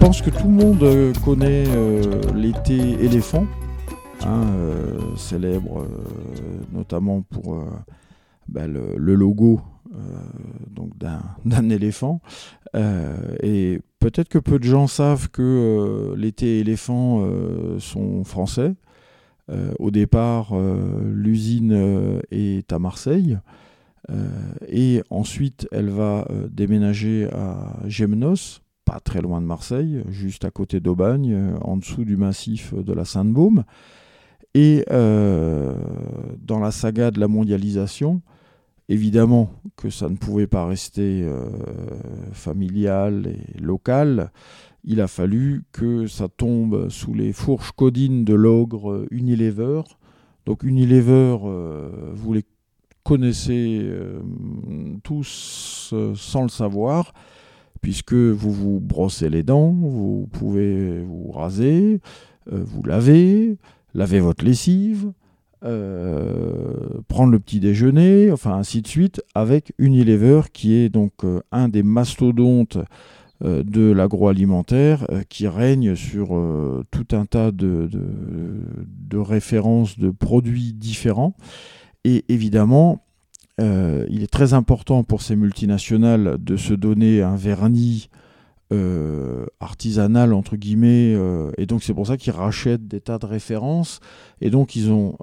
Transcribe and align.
pense 0.00 0.22
que 0.22 0.30
tout 0.30 0.44
le 0.44 0.64
monde 0.64 0.82
euh, 0.82 1.12
connaît 1.24 1.64
euh, 1.68 2.22
l'été 2.34 2.78
éléphant, 3.04 3.46
hein, 4.22 4.46
euh, 4.56 4.98
célèbre 5.14 5.86
notamment 6.72 7.20
pour 7.20 7.62
bah, 8.48 8.66
le, 8.66 9.14
logo 9.14 9.60
donc 10.70 10.92
d'un 10.96 11.70
éléphant. 11.70 12.22
et 12.74 13.80
peut-être 13.98 14.30
que 14.30 14.38
peu 14.38 14.58
de 14.58 14.64
gens 14.64 14.86
savent 14.86 15.28
que 15.28 16.14
l'été 16.16 16.60
éléphant 16.60 17.22
sont 17.78 18.24
français. 18.24 18.74
au 19.78 19.90
départ, 19.90 20.54
l'usine 21.12 22.20
est 22.30 22.72
à 22.72 22.78
Marseille. 22.78 23.38
et 24.66 25.02
ensuite, 25.10 25.68
elle 25.72 25.90
va 25.90 26.26
déménager 26.50 27.28
à 27.32 27.76
Gemnos, 27.86 28.62
très 28.98 29.22
loin 29.22 29.40
de 29.40 29.46
Marseille, 29.46 30.02
juste 30.08 30.44
à 30.44 30.50
côté 30.50 30.80
d'Aubagne, 30.80 31.32
euh, 31.32 31.56
en 31.60 31.76
dessous 31.76 32.04
du 32.04 32.16
massif 32.16 32.74
de 32.74 32.92
la 32.92 33.04
Sainte-Baume. 33.04 33.64
Et 34.54 34.84
euh, 34.90 35.74
dans 36.42 36.58
la 36.58 36.72
saga 36.72 37.12
de 37.12 37.20
la 37.20 37.28
mondialisation, 37.28 38.20
évidemment 38.88 39.52
que 39.76 39.90
ça 39.90 40.08
ne 40.08 40.16
pouvait 40.16 40.48
pas 40.48 40.66
rester 40.66 41.22
euh, 41.22 41.48
familial 42.32 43.28
et 43.28 43.60
local. 43.60 44.32
Il 44.82 45.00
a 45.00 45.06
fallu 45.06 45.62
que 45.70 46.08
ça 46.08 46.26
tombe 46.26 46.88
sous 46.88 47.14
les 47.14 47.32
fourches 47.32 47.70
codines 47.72 48.24
de 48.24 48.34
l'ogre 48.34 49.06
Unilever. 49.12 49.82
Donc 50.46 50.64
Unilever, 50.64 51.36
vous 52.14 52.32
les 52.32 52.44
connaissez 53.04 53.88
tous 55.04 55.94
sans 56.14 56.42
le 56.42 56.48
savoir 56.48 57.12
puisque 57.80 58.14
vous 58.14 58.52
vous 58.52 58.80
brossez 58.80 59.28
les 59.28 59.42
dents, 59.42 59.72
vous 59.72 60.28
pouvez 60.32 61.00
vous 61.02 61.30
raser, 61.30 62.00
euh, 62.52 62.62
vous 62.64 62.82
laver, 62.82 63.56
laver 63.94 64.20
votre 64.20 64.44
lessive, 64.44 65.12
euh, 65.64 67.00
prendre 67.08 67.32
le 67.32 67.38
petit 67.38 67.60
déjeuner, 67.60 68.30
enfin 68.30 68.54
ainsi 68.54 68.82
de 68.82 68.88
suite, 68.88 69.22
avec 69.34 69.72
Unilever 69.78 70.42
qui 70.52 70.74
est 70.74 70.88
donc 70.88 71.12
euh, 71.24 71.40
un 71.52 71.68
des 71.68 71.82
mastodontes 71.82 72.78
de 73.42 73.90
l'agroalimentaire 73.90 75.06
qui 75.30 75.48
règne 75.48 75.94
sur 75.94 76.38
tout 76.90 77.06
un 77.12 77.24
tas 77.24 77.52
de, 77.52 77.88
de, 77.90 79.16
références 79.16 79.98
de 79.98 80.10
produits 80.10 80.74
différents. 80.74 81.34
Et 82.04 82.26
évidemment, 82.28 83.02
euh, 83.60 84.06
il 84.08 84.22
est 84.22 84.30
très 84.30 84.54
important 84.54 85.04
pour 85.04 85.22
ces 85.22 85.36
multinationales 85.36 86.42
de 86.42 86.56
se 86.56 86.72
donner 86.72 87.22
un 87.22 87.36
vernis 87.36 88.08
euh, 88.72 89.46
artisanal 89.58 90.32
entre 90.32 90.56
guillemets 90.56 91.14
euh, 91.14 91.50
et 91.58 91.66
donc 91.66 91.82
c'est 91.82 91.92
pour 91.92 92.06
ça 92.06 92.16
qu'ils 92.16 92.32
rachètent 92.32 92.86
des 92.86 93.00
tas 93.00 93.18
de 93.18 93.26
références 93.26 94.00
et 94.40 94.48
donc 94.50 94.76
ils 94.76 94.90
ont 94.90 95.16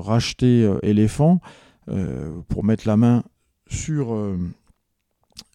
racheté 0.00 0.70
Elephant 0.82 1.40
pour 2.48 2.64
mettre 2.64 2.88
la 2.88 2.96
main 2.96 3.22
sur 3.68 4.16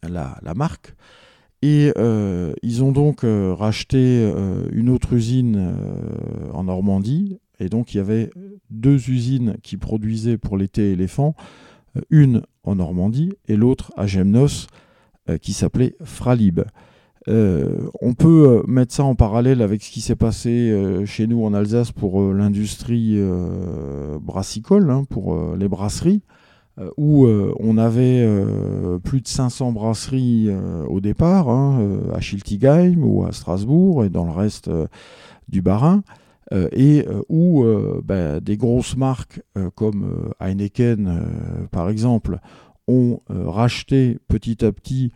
la, 0.04 0.40
marque 0.56 0.94
et 1.62 1.92
ils 2.62 2.84
ont 2.84 2.92
donc 2.92 3.22
racheté 3.24 4.32
une 4.72 4.90
autre 4.90 5.14
usine 5.14 5.74
en 6.54 6.66
Normandie 6.66 7.40
et 7.60 7.70
donc 7.70 7.94
il 7.94 7.98
y 7.98 8.02
avait 8.02 8.30
deux 8.70 9.10
usines 9.10 9.56
qui 9.64 9.78
produisaient 9.78 10.38
pour 10.38 10.58
l'été 10.58 10.92
éléphant 10.92 11.36
une 12.10 12.44
en 12.64 12.76
Normandie 12.76 13.34
et 13.48 13.56
l'autre 13.56 13.92
à 13.98 14.08
Gemnos, 14.08 14.68
euh, 15.30 15.38
qui 15.38 15.54
s'appelait 15.54 15.96
Fralib. 16.04 16.62
Euh, 17.28 17.90
on 18.02 18.14
peut 18.14 18.64
mettre 18.68 18.94
ça 18.94 19.04
en 19.04 19.16
parallèle 19.16 19.62
avec 19.62 19.84
ce 19.84 19.92
qui 19.92 20.02
s'est 20.02 20.16
passé 20.16 20.74
chez 21.06 21.28
nous 21.28 21.44
en 21.44 21.54
Alsace 21.54 21.92
pour 21.92 22.34
l'industrie 22.34 23.22
brassicole, 24.22 24.90
hein, 24.90 25.04
pour 25.10 25.56
les 25.56 25.68
brasseries, 25.68 26.22
où 26.98 27.28
on 27.28 27.78
avait 27.78 28.26
plus 29.04 29.22
de 29.22 29.28
500 29.28 29.74
brasseries 29.74 30.50
au 30.88 31.02
départ, 31.02 31.50
hein, 31.50 32.00
à 32.14 32.22
Schiltigheim 32.22 33.04
ou 33.04 33.26
à 33.26 33.32
Strasbourg 33.32 34.06
et 34.06 34.10
dans 34.10 34.26
le 34.26 34.32
reste 34.32 34.72
du 35.50 35.62
Bas-Rhin. 35.62 36.02
Euh, 36.52 36.68
et 36.72 37.06
euh, 37.08 37.22
où 37.30 37.64
euh, 37.64 38.02
bah, 38.04 38.40
des 38.40 38.58
grosses 38.58 38.98
marques 38.98 39.42
comme 39.76 40.34
Heineken, 40.40 41.68
par 41.72 41.90
exemple, 41.90 42.40
ont 42.88 43.22
racheté 43.30 44.18
petit 44.28 44.64
à 44.66 44.72
petit 44.72 45.12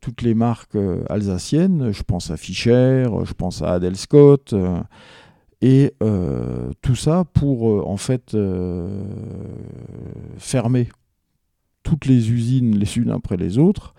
toutes 0.00 0.22
les 0.22 0.34
marques 0.34 0.78
alsaciennes. 1.10 1.90
Je 1.92 2.02
pense 2.04 2.30
à 2.30 2.36
Fischer, 2.36 3.06
je 3.24 3.32
pense 3.32 3.62
à 3.62 3.72
Adel 3.72 3.96
Scott. 3.96 4.54
et 5.60 5.92
tout 6.80 6.94
ça 6.94 7.24
pour 7.24 7.88
en 7.88 7.96
fait 7.96 8.36
fermer 10.38 10.88
toutes 11.82 12.06
les 12.06 12.30
usines 12.30 12.78
les 12.78 12.98
unes 12.98 13.10
après 13.10 13.36
les 13.36 13.58
autres, 13.58 13.94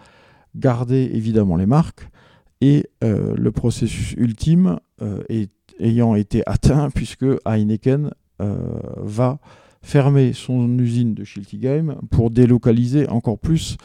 garder 0.55 1.11
évidemment 1.13 1.57
les 1.57 1.67
marques. 1.67 2.09
Et 2.61 2.89
le 3.01 3.49
processus 3.51 4.13
ultime 4.13 4.79
est 5.27 5.51
ayant 5.79 6.15
été 6.15 6.43
atteint 6.45 6.89
puisque 6.89 7.25
Heineken 7.45 8.11
euh, 8.41 8.55
va 8.97 9.39
fermer 9.81 10.33
son 10.33 10.77
usine 10.79 11.13
de 11.13 11.23
Schiltigheim 11.23 11.97
pour 12.11 12.29
délocaliser 12.29 13.07
encore 13.09 13.39
plus 13.39 13.77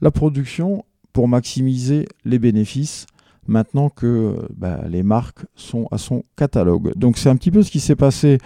la 0.00 0.10
production 0.10 0.84
pour 1.12 1.28
maximiser 1.28 2.06
les 2.24 2.38
bénéfices 2.38 3.06
maintenant 3.46 3.88
que 3.88 4.36
bah, 4.54 4.82
les 4.88 5.02
marques 5.02 5.46
sont 5.54 5.88
à 5.90 5.98
son 5.98 6.22
catalogue. 6.36 6.92
Donc 6.96 7.18
c'est 7.18 7.28
un 7.28 7.36
petit 7.36 7.50
peu 7.50 7.62
ce 7.62 7.70
qui 7.70 7.80
s'est 7.80 7.96
passé 7.96 8.38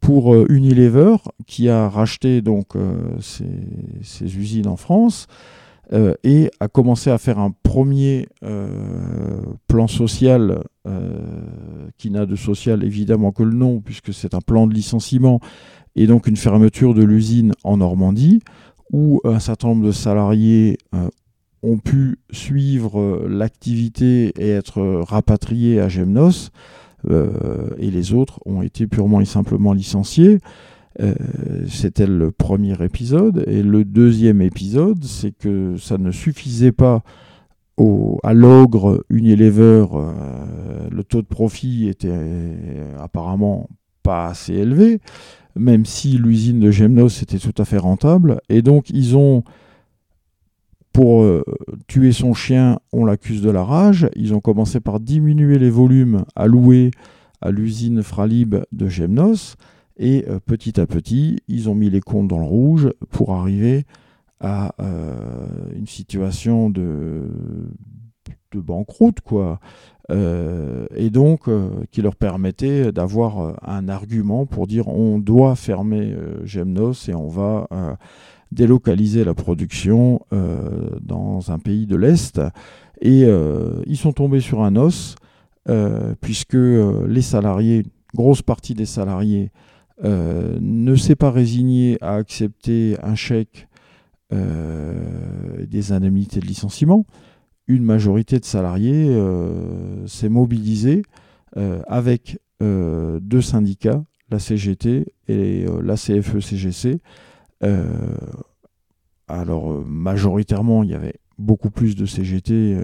pour 0.00 0.34
euh, 0.34 0.46
Unilever 0.48 1.16
qui 1.46 1.68
a 1.68 1.88
racheté 1.88 2.42
donc 2.42 2.74
ses, 3.20 3.44
euh, 3.44 4.24
usines 4.24 4.68
en 4.68 4.76
France. 4.76 5.26
Euh, 5.92 6.14
et 6.24 6.50
a 6.58 6.66
commencé 6.66 7.10
à 7.10 7.18
faire 7.18 7.38
un 7.38 7.52
premier 7.62 8.28
euh, 8.42 9.40
plan 9.68 9.86
social 9.86 10.64
euh, 10.88 11.20
qui 11.96 12.10
n'a 12.10 12.26
de 12.26 12.34
social 12.34 12.82
évidemment 12.82 13.30
que 13.30 13.44
le 13.44 13.54
nom 13.54 13.80
puisque 13.80 14.12
c'est 14.12 14.34
un 14.34 14.40
plan 14.40 14.66
de 14.66 14.74
licenciement 14.74 15.38
et 15.94 16.08
donc 16.08 16.26
une 16.26 16.36
fermeture 16.36 16.92
de 16.92 17.04
l'usine 17.04 17.52
en 17.62 17.76
Normandie 17.76 18.40
où 18.92 19.20
un 19.22 19.38
certain 19.38 19.68
nombre 19.68 19.86
de 19.86 19.92
salariés 19.92 20.78
ont 21.62 21.78
pu 21.78 22.18
suivre 22.32 23.24
l'activité 23.28 24.32
et 24.38 24.50
être 24.50 24.82
rapatriés 25.06 25.80
à 25.80 25.88
Gemnos 25.88 26.50
et 27.08 27.90
les 27.90 28.12
autres 28.12 28.40
ont 28.46 28.62
été 28.62 28.86
purement 28.86 29.20
et 29.20 29.24
simplement 29.24 29.72
licenciés. 29.72 30.38
Euh, 31.00 31.14
c'était 31.68 32.06
le 32.06 32.30
premier 32.30 32.82
épisode. 32.82 33.44
Et 33.46 33.62
le 33.62 33.84
deuxième 33.84 34.40
épisode, 34.40 35.04
c'est 35.04 35.32
que 35.32 35.76
ça 35.76 35.98
ne 35.98 36.10
suffisait 36.10 36.72
pas 36.72 37.02
à 38.22 38.32
l'ogre 38.32 39.04
Unilever. 39.10 39.86
Euh, 39.92 40.88
le 40.90 41.04
taux 41.04 41.22
de 41.22 41.26
profit 41.26 41.88
était 41.88 42.10
apparemment 42.98 43.68
pas 44.02 44.28
assez 44.28 44.54
élevé, 44.54 45.00
même 45.56 45.84
si 45.84 46.16
l'usine 46.16 46.60
de 46.60 46.70
Gemnos 46.70 47.22
était 47.22 47.38
tout 47.38 47.54
à 47.58 47.64
fait 47.64 47.78
rentable. 47.78 48.40
Et 48.48 48.62
donc, 48.62 48.88
ils 48.90 49.16
ont 49.16 49.44
pour 50.96 51.24
euh, 51.24 51.44
tuer 51.88 52.10
son 52.12 52.32
chien, 52.32 52.78
on 52.90 53.04
l'accuse 53.04 53.42
de 53.42 53.50
la 53.50 53.62
rage. 53.62 54.08
Ils 54.16 54.32
ont 54.32 54.40
commencé 54.40 54.80
par 54.80 54.98
diminuer 54.98 55.58
les 55.58 55.68
volumes 55.68 56.24
alloués 56.34 56.90
à 57.42 57.50
l'usine 57.50 58.02
Fralib 58.02 58.56
de 58.72 58.88
Gemnos. 58.88 59.56
Et 59.96 60.24
euh, 60.28 60.38
petit 60.44 60.80
à 60.80 60.86
petit, 60.86 61.40
ils 61.48 61.68
ont 61.68 61.74
mis 61.74 61.90
les 61.90 62.00
comptes 62.00 62.28
dans 62.28 62.38
le 62.38 62.44
rouge 62.44 62.90
pour 63.10 63.32
arriver 63.32 63.86
à 64.40 64.74
euh, 64.80 65.16
une 65.74 65.86
situation 65.86 66.68
de, 66.68 67.22
de 68.52 68.60
banqueroute, 68.60 69.20
quoi. 69.20 69.60
Euh, 70.10 70.86
et 70.94 71.10
donc, 71.10 71.48
qui 71.90 72.02
leur 72.02 72.14
permettait 72.14 72.92
d'avoir 72.92 73.56
un 73.66 73.88
argument 73.88 74.46
pour 74.46 74.66
dire 74.66 74.88
on 74.88 75.18
doit 75.18 75.56
fermer 75.56 76.14
Gemnos 76.44 77.08
et 77.08 77.14
on 77.14 77.28
va 77.28 77.66
délocaliser 78.52 79.24
la 79.24 79.34
production 79.34 80.20
dans 81.00 81.50
un 81.50 81.58
pays 81.58 81.86
de 81.86 81.96
l'Est. 81.96 82.40
Et 83.00 83.26
ils 83.86 83.96
sont 83.96 84.12
tombés 84.12 84.40
sur 84.40 84.62
un 84.62 84.76
os, 84.76 85.16
puisque 86.20 86.54
les 86.54 87.22
salariés, 87.22 87.82
grosse 88.14 88.42
partie 88.42 88.74
des 88.74 88.86
salariés, 88.86 89.50
euh, 90.04 90.58
ne 90.60 90.94
s'est 90.94 91.16
pas 91.16 91.30
résigné 91.30 91.96
à 92.02 92.14
accepter 92.16 92.96
un 93.02 93.14
chèque 93.14 93.66
euh, 94.32 95.64
des 95.66 95.92
indemnités 95.92 96.40
de 96.40 96.46
licenciement, 96.46 97.06
une 97.66 97.82
majorité 97.82 98.38
de 98.38 98.44
salariés 98.44 99.08
euh, 99.08 100.06
s'est 100.06 100.28
mobilisée 100.28 101.02
avec 101.88 102.38
deux 102.60 103.40
syndicats, 103.40 104.04
la 104.28 104.38
CGT 104.38 105.06
et 105.26 105.64
la 105.82 105.94
CFE-CGC. 105.94 107.00
alors 109.26 109.82
majoritairement, 109.86 110.82
il 110.82 110.90
y 110.90 110.94
avait 110.94 111.14
beaucoup 111.38 111.70
plus 111.70 111.96
de 111.96 112.04
CGT 112.04 112.76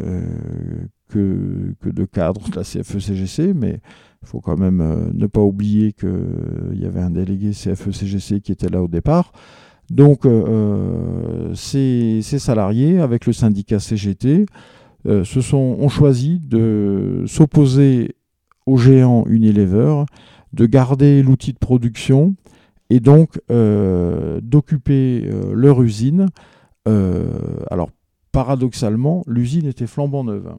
que, 1.13 1.75
de 1.85 2.05
cadres 2.05 2.49
de 2.49 2.57
la 2.57 2.63
CFE-CGC, 2.63 3.53
mais 3.55 3.81
il 4.23 4.29
faut 4.29 4.41
quand 4.41 4.57
même 4.57 4.81
euh, 4.81 5.11
ne 5.13 5.27
pas 5.27 5.41
oublier 5.41 5.93
qu'il 5.93 6.75
y 6.75 6.87
avait 6.87 7.01
un 7.01 7.11
délégué 7.11 7.51
CFE-CGC 7.51 8.41
qui 8.41 8.53
était 8.53 8.69
là 8.69 8.83
au 8.83 8.89
départ. 8.89 9.33
Donc 9.91 10.27
ces, 11.55 12.21
ces, 12.23 12.39
salariés, 12.39 13.01
avec 13.01 13.27
le 13.27 13.35
syndicat 13.35 13.79
CGT, 13.79 14.47
se 15.05 15.41
sont, 15.43 15.77
ont 15.79 15.89
choisi 15.91 16.39
de 16.39 17.25
s'opposer 17.27 18.15
aux 18.65 18.79
géants 18.79 19.25
Unilever, 19.27 20.05
de 20.55 20.65
garder 20.65 21.23
l'outil 21.23 21.53
de 21.53 21.59
production 21.59 22.37
et 22.89 23.01
donc 23.01 23.39
d'occuper 23.51 25.29
leur 25.53 25.83
usine. 25.83 26.29
alors 26.87 27.91
paradoxalement, 28.33 29.23
l'usine 29.27 29.67
était 29.67 29.87
flambant 29.87 30.25
neuve. 30.25 30.55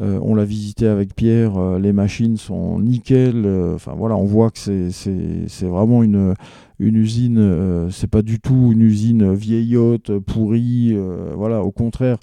Euh, 0.00 0.20
on 0.22 0.34
l'a 0.34 0.44
visité 0.44 0.86
avec 0.86 1.14
Pierre, 1.14 1.56
euh, 1.56 1.78
les 1.78 1.92
machines 1.92 2.36
sont 2.36 2.78
nickel. 2.78 3.44
Euh, 3.44 3.74
enfin 3.74 3.94
voilà, 3.96 4.16
on 4.16 4.24
voit 4.24 4.50
que 4.50 4.58
c'est 4.58 5.66
vraiment 5.66 6.02
une, 6.02 6.34
une 6.78 6.96
usine, 6.96 7.88
c'est 7.90 8.10
pas 8.10 8.22
du 8.22 8.40
tout 8.40 8.70
une 8.72 8.82
usine 8.82 9.32
vieillotte, 9.34 10.18
pourrie. 10.18 10.96
voilà, 11.34 11.62
au 11.62 11.72
contraire, 11.72 12.18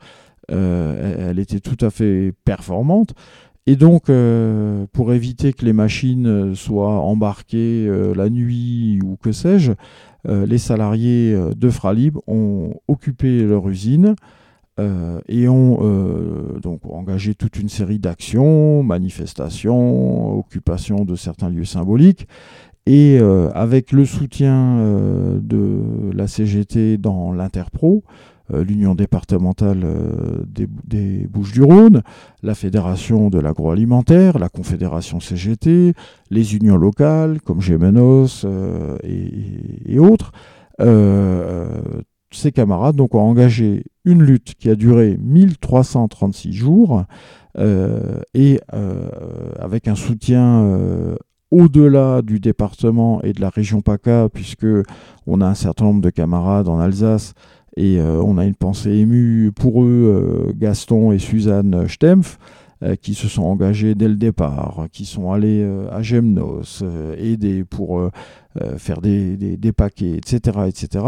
elle, 0.47 1.39
était 1.39 1.59
tout 1.59 1.77
à 1.81 1.89
fait 1.89 2.33
performante. 2.45 3.13
Et 3.67 3.75
donc, 3.75 4.11
pour 4.93 5.13
éviter 5.13 5.51
que 5.51 5.65
les 5.65 5.73
machines 5.73 6.55
soient 6.55 6.99
embarquées 6.99 7.89
la 8.15 8.29
nuit 8.29 8.99
ou 9.03 9.17
que 9.17 9.31
sais-je, 9.31 9.73
les 10.27 10.57
salariés 10.57 11.37
de 11.55 11.69
Fralib 11.69 12.17
ont 12.27 12.75
occupé 12.87 13.43
leur 13.43 13.67
usine. 13.67 14.15
Euh, 14.77 15.21
et 15.29 15.47
ont 15.47 15.77
euh, 15.83 16.59
donc 16.59 16.81
engagé 16.83 17.33
toute 17.33 17.57
une 17.57 17.69
série 17.69 17.97
d'actions, 17.97 18.83
manifestations, 18.83 20.37
occupations 20.37 21.05
de 21.05 21.15
certains 21.15 21.49
lieux 21.49 21.63
symboliques. 21.63 22.27
Et 22.85 23.17
euh, 23.21 23.49
avec 23.53 23.93
le 23.93 24.03
soutien 24.03 24.77
de 25.41 26.11
la 26.13 26.27
CGT 26.27 26.97
dans 26.97 27.31
l'Interpro, 27.31 28.03
l'Union 28.53 28.93
départementale 28.93 29.87
des, 30.45 30.67
des 30.83 31.25
Bouches-du-Rhône, 31.25 32.03
la 32.43 32.53
Fédération 32.53 33.31
de 33.31 33.39
l'agroalimentaire, 33.39 34.37
la 34.37 34.49
Confédération 34.49 35.19
CGT, 35.19 35.93
les 36.29 36.55
unions 36.55 36.75
locales 36.75 37.41
comme 37.41 37.59
Gémenos 37.59 38.45
et, 39.03 39.31
et, 39.87 39.97
autres, 39.97 40.31
ses 42.35 42.51
camarades 42.51 42.95
donc, 42.95 43.15
ont 43.15 43.21
engagé 43.21 43.83
une 44.05 44.21
lutte 44.21 44.53
qui 44.55 44.69
a 44.69 44.75
duré 44.75 45.17
1336 45.19 46.53
jours 46.53 47.03
euh, 47.57 48.19
et 48.33 48.59
euh, 48.73 49.09
avec 49.59 49.87
un 49.87 49.95
soutien 49.95 50.63
euh, 50.63 51.15
au-delà 51.51 52.21
du 52.21 52.39
département 52.39 53.21
et 53.23 53.33
de 53.33 53.41
la 53.41 53.49
région 53.49 53.81
PACA, 53.81 54.29
puisque 54.33 54.67
on 55.25 55.41
a 55.41 55.47
un 55.47 55.53
certain 55.53 55.85
nombre 55.85 56.01
de 56.01 56.09
camarades 56.09 56.67
en 56.67 56.79
Alsace 56.79 57.33
et 57.77 57.99
on 57.99 58.37
a 58.37 58.45
une 58.45 58.55
pensée 58.55 58.91
émue 58.91 59.51
pour 59.53 59.83
eux, 59.83 60.53
Gaston 60.57 61.11
et 61.11 61.19
Suzanne 61.19 61.89
Stempf, 61.89 62.37
qui 63.01 63.13
se 63.13 63.27
sont 63.27 63.43
engagés 63.43 63.95
dès 63.95 64.07
le 64.07 64.15
départ, 64.15 64.87
qui 64.93 65.03
sont 65.03 65.33
allés 65.33 65.61
à 65.91 66.01
Gemnos, 66.01 66.85
aider 67.17 67.65
pour 67.65 68.09
faire 68.77 69.01
des, 69.01 69.35
des, 69.35 69.71
paquets, 69.73 70.15
etc. 70.15 70.59
etc. 70.67 71.05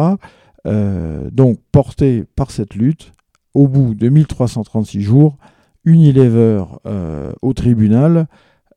Euh, 0.68 1.30
donc 1.32 1.60
porté 1.72 2.26
par 2.36 2.52
cette 2.52 2.76
lutte, 2.76 3.14
au 3.54 3.68
bout 3.68 3.96
de 3.96 4.10
1336 4.10 5.02
jours, 5.02 5.38
Unilever 5.86 6.66
euh, 6.86 7.32
au 7.42 7.54
tribunal 7.54 8.28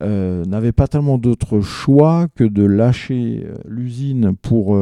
euh, 0.02 0.44
n'avait 0.44 0.72
pas 0.72 0.86
tellement 0.86 1.18
d'autre 1.18 1.60
choix 1.60 2.28
que 2.36 2.44
de 2.44 2.62
lâcher 2.62 3.46
l'usine 3.66 4.34
pour 4.40 4.78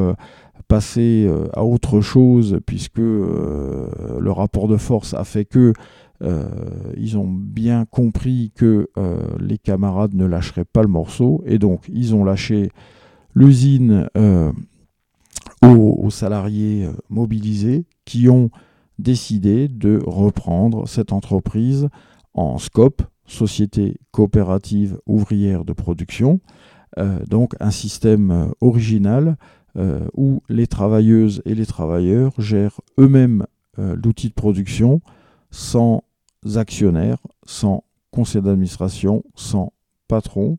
passer 0.69 1.31
à 1.55 1.65
autre 1.65 2.03
chose, 2.03 2.61
puisque 2.67 2.99
le 2.99 4.31
rapport 4.31 4.69
de 4.69 4.77
force 4.77 5.15
a 5.15 5.25
fait 5.25 5.47
que 5.47 5.73
ils 6.97 7.17
ont 7.17 7.27
bien 7.27 7.87
compris 7.87 8.53
que 8.55 8.91
les 9.41 9.57
camarades 9.57 10.15
ne 10.15 10.27
lâcheraient 10.27 10.67
pas 10.67 10.83
le 10.83 10.89
morceau, 10.89 11.43
et 11.47 11.59
donc 11.59 11.89
ils 11.89 12.15
ont 12.15 12.25
lâché 12.25 12.71
l'usine 13.35 14.09
aux, 15.63 16.11
salariés 16.11 16.87
euh, 16.87 16.93
mobilisés 17.09 17.85
qui 18.05 18.29
ont 18.29 18.51
décidé 18.99 19.69
de 19.69 20.01
reprendre 20.05 20.89
cette 20.89 21.13
entreprise 21.13 21.89
en 22.35 22.59
scope, 22.59 23.03
Société 23.27 23.99
coopérative 24.11 24.99
ouvrière 25.07 25.67
de 25.67 25.75
production, 25.75 26.41
euh, 26.99 27.19
donc 27.27 27.55
un 27.61 27.71
système 27.71 28.31
euh, 28.31 28.47
original 28.61 29.37
où 30.17 30.43
les 30.49 30.67
travailleuses 30.67 31.41
et 31.45 31.55
les 31.55 31.67
travailleurs 31.67 32.33
gèrent 32.41 32.81
eux-mêmes 32.99 33.47
l'outil 33.77 34.29
de 34.29 34.35
production 34.35 35.01
sans 35.53 36.03
actionnaire, 36.57 37.19
sans 37.47 37.85
conseil 38.11 38.43
d'administration, 38.43 39.23
sans 39.37 39.73
patron, 40.09 40.59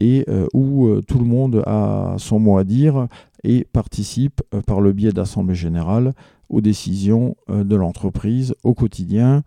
et 0.00 0.26
où 0.52 1.00
tout 1.08 1.18
le 1.18 1.24
monde 1.24 1.62
a 1.66 2.16
son 2.18 2.38
mot 2.38 2.58
à 2.58 2.64
dire 2.64 3.08
et 3.46 3.64
participe 3.64 4.42
euh, 4.52 4.60
par 4.60 4.80
le 4.80 4.92
biais 4.92 5.12
d'assemblée 5.12 5.54
générale 5.54 6.12
aux 6.48 6.60
décisions 6.60 7.36
euh, 7.48 7.64
de 7.64 7.76
l'entreprise 7.76 8.54
au 8.64 8.74
quotidien. 8.74 9.44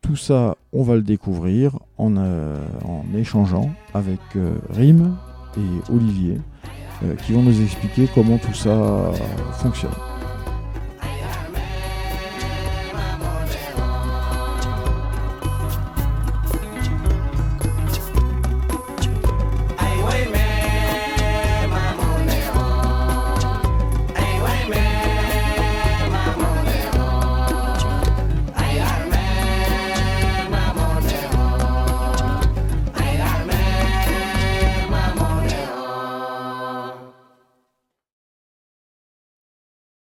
Tout 0.00 0.16
ça, 0.16 0.56
on 0.72 0.84
va 0.84 0.94
le 0.94 1.02
découvrir 1.02 1.78
en, 1.98 2.16
euh, 2.16 2.64
en 2.84 3.04
échangeant 3.16 3.70
avec 3.92 4.20
Rim 4.70 5.16
et 5.56 5.92
Olivier 5.92 6.38
qui 7.26 7.32
vont 7.32 7.42
nous 7.42 7.60
expliquer 7.60 8.08
comment 8.14 8.38
tout 8.38 8.54
ça 8.54 9.12
fonctionne. 9.52 10.15